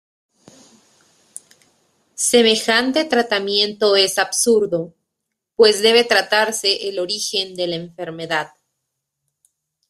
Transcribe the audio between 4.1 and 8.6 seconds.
absurdo pues debe tratarse el origen de la enfermedad.